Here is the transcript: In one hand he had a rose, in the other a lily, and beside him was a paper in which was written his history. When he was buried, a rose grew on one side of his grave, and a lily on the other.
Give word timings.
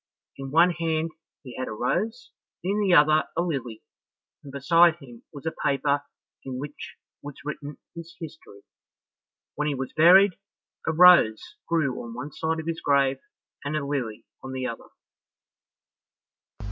In 0.37 0.49
one 0.49 0.71
hand 0.71 1.11
he 1.43 1.55
had 1.59 1.67
a 1.67 1.73
rose, 1.73 2.31
in 2.63 2.81
the 2.81 2.91
other 2.95 3.25
a 3.37 3.41
lily, 3.43 3.83
and 4.43 4.51
beside 4.51 4.95
him 4.95 5.21
was 5.31 5.45
a 5.45 5.53
paper 5.63 6.01
in 6.43 6.57
which 6.57 6.95
was 7.21 7.35
written 7.45 7.77
his 7.93 8.15
history. 8.19 8.63
When 9.53 9.67
he 9.67 9.75
was 9.75 9.93
buried, 9.93 10.39
a 10.87 10.91
rose 10.91 11.53
grew 11.69 12.01
on 12.01 12.15
one 12.15 12.31
side 12.31 12.59
of 12.59 12.65
his 12.65 12.81
grave, 12.81 13.19
and 13.63 13.77
a 13.77 13.85
lily 13.85 14.25
on 14.41 14.53
the 14.53 14.65
other. 14.65 14.89